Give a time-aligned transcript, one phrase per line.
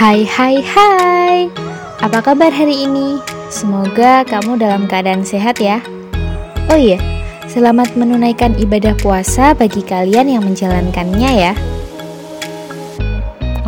[0.00, 1.52] Hai hai hai.
[2.00, 3.20] Apa kabar hari ini?
[3.52, 5.84] Semoga kamu dalam keadaan sehat ya.
[6.72, 6.96] Oh iya,
[7.44, 11.52] selamat menunaikan ibadah puasa bagi kalian yang menjalankannya ya.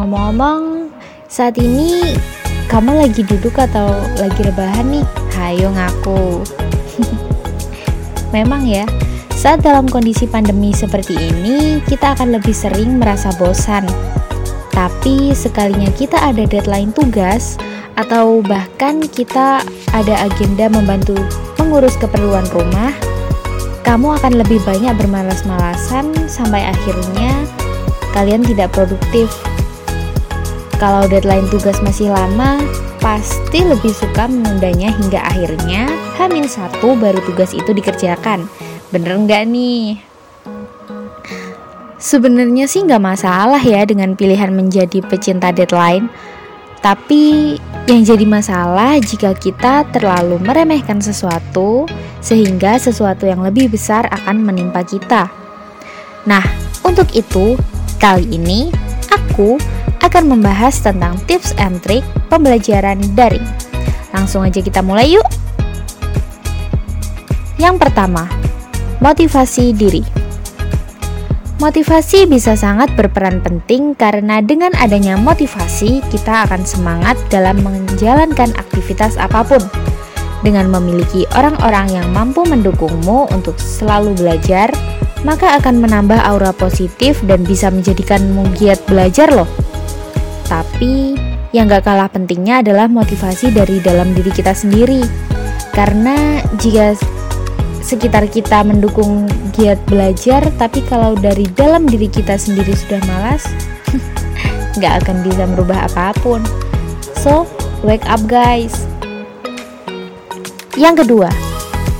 [0.00, 0.88] Ngomong-ngomong,
[1.28, 2.16] saat ini
[2.64, 5.04] kamu lagi duduk atau lagi rebahan nih?
[5.36, 6.48] Hayo ngaku.
[8.40, 8.88] Memang ya,
[9.36, 13.84] saat dalam kondisi pandemi seperti ini, kita akan lebih sering merasa bosan
[14.72, 17.60] tapi sekalinya kita ada deadline tugas
[18.00, 19.60] atau bahkan kita
[19.92, 21.16] ada agenda membantu
[21.60, 22.90] mengurus keperluan rumah,
[23.84, 27.30] kamu akan lebih banyak bermalas-malasan sampai akhirnya
[28.16, 29.28] kalian tidak produktif.
[30.80, 32.58] Kalau deadline tugas masih lama,
[32.98, 35.86] pasti lebih suka menundanya hingga akhirnya
[36.18, 38.48] Hamin satu baru tugas itu dikerjakan.
[38.90, 40.11] Bener nggak nih?
[42.02, 46.10] Sebenarnya sih nggak masalah ya dengan pilihan menjadi pecinta deadline.
[46.82, 47.54] Tapi
[47.86, 51.86] yang jadi masalah jika kita terlalu meremehkan sesuatu
[52.18, 55.30] sehingga sesuatu yang lebih besar akan menimpa kita.
[56.26, 56.42] Nah,
[56.82, 57.54] untuk itu,
[58.02, 58.74] kali ini
[59.14, 59.62] aku
[60.02, 63.46] akan membahas tentang tips and trick pembelajaran daring.
[64.10, 65.26] Langsung aja kita mulai yuk.
[67.62, 68.26] Yang pertama,
[68.98, 70.21] motivasi diri.
[71.62, 79.14] Motivasi bisa sangat berperan penting karena dengan adanya motivasi, kita akan semangat dalam menjalankan aktivitas
[79.14, 79.62] apa pun.
[80.42, 84.74] Dengan memiliki orang-orang yang mampu mendukungmu untuk selalu belajar,
[85.22, 89.46] maka akan menambah aura positif dan bisa menjadikanmu giat belajar loh.
[90.50, 91.14] Tapi,
[91.54, 95.06] yang gak kalah pentingnya adalah motivasi dari dalam diri kita sendiri.
[95.70, 96.98] Karena jika
[97.82, 103.44] sekitar kita mendukung giat belajar, tapi kalau dari dalam diri kita sendiri sudah malas,
[104.78, 106.40] nggak akan bisa merubah apa pun.
[107.20, 107.44] So,
[107.82, 108.86] wake up guys.
[110.78, 111.28] Yang kedua,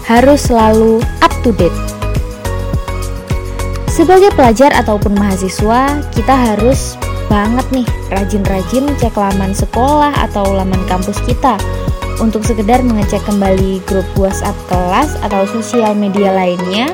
[0.09, 1.75] harus selalu up to date.
[3.93, 6.97] Sebagai pelajar ataupun mahasiswa, kita harus
[7.29, 11.57] banget nih rajin-rajin cek laman sekolah atau laman kampus kita
[12.19, 16.93] untuk sekedar mengecek kembali grup WhatsApp kelas atau sosial media lainnya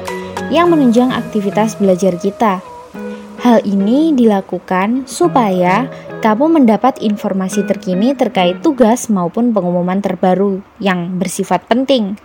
[0.52, 2.60] yang menunjang aktivitas belajar kita.
[3.42, 11.62] Hal ini dilakukan supaya kamu mendapat informasi terkini terkait tugas maupun pengumuman terbaru yang bersifat
[11.70, 12.18] penting.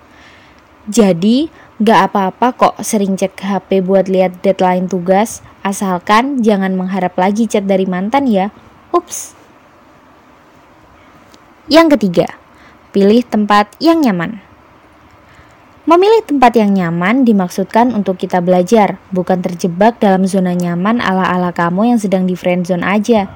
[0.90, 1.48] Jadi,
[1.80, 7.64] gak apa-apa kok sering cek HP buat lihat deadline tugas, asalkan jangan mengharap lagi chat
[7.64, 8.52] dari mantan ya.
[8.92, 9.38] Ups.
[11.72, 12.28] Yang ketiga,
[12.94, 14.38] Pilih tempat yang nyaman.
[15.90, 21.90] Memilih tempat yang nyaman dimaksudkan untuk kita belajar, bukan terjebak dalam zona nyaman ala-ala kamu
[21.90, 23.34] yang sedang di friendzone aja.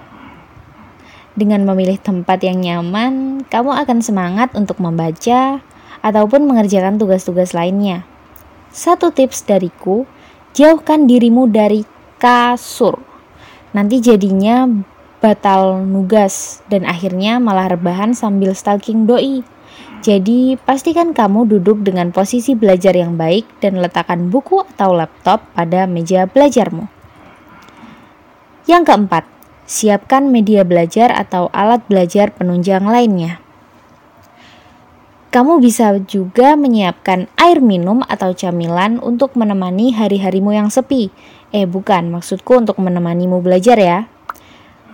[1.34, 5.66] Dengan memilih tempat yang nyaman, kamu akan semangat untuk membaca
[6.06, 8.06] ataupun mengerjakan tugas-tugas lainnya.
[8.70, 10.06] Satu tips dariku,
[10.54, 11.82] jauhkan dirimu dari
[12.22, 13.02] kasur.
[13.74, 14.70] Nanti jadinya
[15.28, 19.44] batal nugas dan akhirnya malah rebahan sambil stalking doi.
[20.00, 25.84] Jadi, pastikan kamu duduk dengan posisi belajar yang baik dan letakkan buku atau laptop pada
[25.84, 26.88] meja belajarmu.
[28.72, 29.24] Yang keempat,
[29.68, 33.44] siapkan media belajar atau alat belajar penunjang lainnya.
[35.28, 41.12] Kamu bisa juga menyiapkan air minum atau camilan untuk menemani hari-harimu yang sepi.
[41.52, 44.00] Eh, bukan, maksudku untuk menemanimu belajar ya.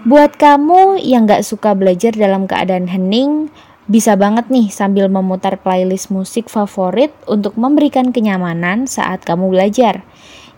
[0.04, 3.48] Buat kamu yang gak suka belajar dalam keadaan hening,
[3.88, 10.04] bisa banget nih sambil memutar playlist musik favorit untuk memberikan kenyamanan saat kamu belajar.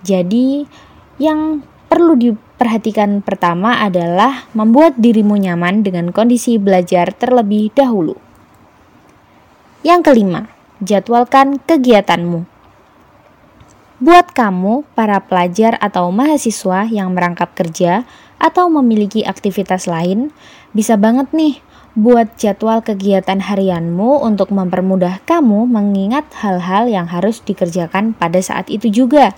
[0.01, 0.66] Jadi,
[1.22, 8.17] yang perlu diperhatikan pertama adalah membuat dirimu nyaman dengan kondisi belajar terlebih dahulu.
[9.85, 10.50] Yang kelima,
[10.81, 12.50] jadwalkan kegiatanmu.
[14.01, 20.31] Buat kamu, para pelajar atau mahasiswa yang merangkap kerja, atau memiliki aktivitas lain,
[20.75, 21.59] bisa banget nih
[21.95, 28.92] buat jadwal kegiatan harianmu untuk mempermudah kamu mengingat hal-hal yang harus dikerjakan pada saat itu
[28.92, 29.31] juga.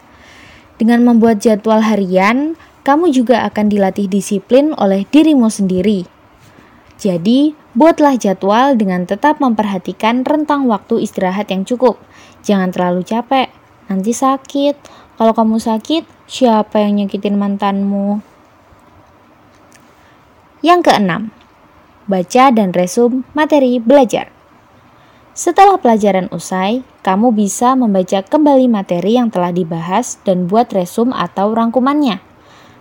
[0.82, 6.10] Dengan membuat jadwal harian, kamu juga akan dilatih disiplin oleh dirimu sendiri.
[6.98, 12.02] Jadi, buatlah jadwal dengan tetap memperhatikan rentang waktu istirahat yang cukup.
[12.42, 13.54] Jangan terlalu capek,
[13.86, 14.76] nanti sakit.
[15.18, 18.37] Kalau kamu sakit, siapa yang nyakitin mantanmu?
[20.66, 21.30] Yang keenam,
[22.10, 24.34] baca dan resum materi belajar.
[25.38, 31.54] Setelah pelajaran usai, kamu bisa membaca kembali materi yang telah dibahas dan buat resum atau
[31.54, 32.26] rangkumannya.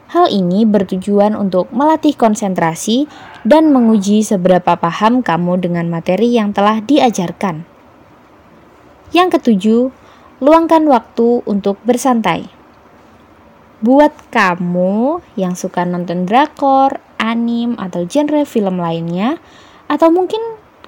[0.08, 3.12] Hal ini bertujuan untuk melatih konsentrasi
[3.44, 7.68] dan menguji seberapa paham kamu dengan materi yang telah diajarkan.
[9.12, 9.82] Yang ketujuh,
[10.40, 12.48] luangkan waktu untuk bersantai.
[13.84, 19.42] Buat kamu yang suka nonton drakor, anim, atau genre film lainnya,
[19.90, 20.38] atau mungkin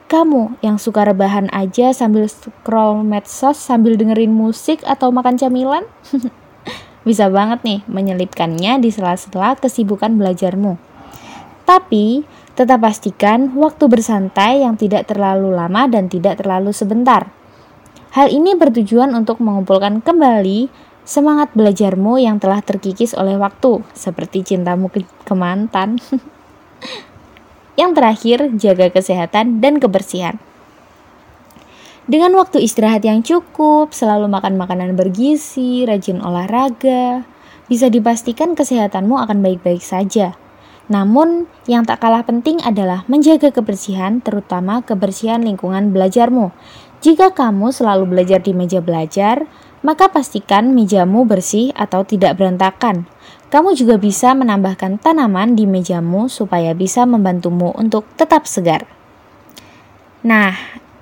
[0.07, 5.85] kamu yang suka rebahan aja sambil scroll medsos sambil dengerin musik atau makan camilan,
[7.09, 10.81] bisa banget nih menyelipkannya di sela-sela kesibukan belajarmu.
[11.69, 12.25] Tapi,
[12.57, 17.29] tetap pastikan waktu bersantai yang tidak terlalu lama dan tidak terlalu sebentar.
[18.17, 24.93] Hal ini bertujuan untuk mengumpulkan kembali semangat belajarmu yang telah terkikis oleh waktu, seperti cintamu
[24.93, 25.97] ke, ke mantan.
[27.81, 30.37] Yang terakhir, jaga kesehatan dan kebersihan.
[32.09, 37.23] Dengan waktu istirahat yang cukup, selalu makan makanan bergizi, rajin olahraga,
[37.69, 40.35] bisa dipastikan kesehatanmu akan baik-baik saja.
[40.89, 46.51] Namun, yang tak kalah penting adalah menjaga kebersihan, terutama kebersihan lingkungan belajarmu.
[47.05, 49.45] Jika kamu selalu belajar di meja belajar,
[49.83, 53.07] maka pastikan mejamu bersih atau tidak berantakan.
[53.49, 58.85] Kamu juga bisa menambahkan tanaman di mejamu supaya bisa membantumu untuk tetap segar.
[60.21, 60.53] Nah,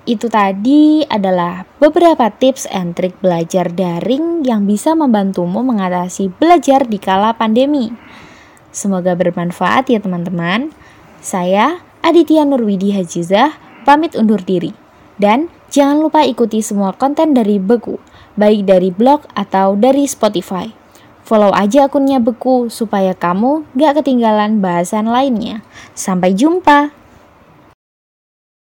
[0.07, 6.95] itu tadi adalah beberapa tips and trik belajar daring yang bisa membantumu mengatasi belajar di
[6.95, 7.91] kala pandemi.
[8.71, 10.71] Semoga bermanfaat ya teman-teman.
[11.19, 14.71] Saya Aditya Nurwidi Hajizah pamit undur diri.
[15.17, 18.01] Dan jangan lupa ikuti semua konten dari Beku,
[18.33, 20.73] baik dari blog atau dari Spotify.
[21.21, 25.61] Follow aja akunnya Beku supaya kamu gak ketinggalan bahasan lainnya.
[25.91, 26.96] Sampai jumpa!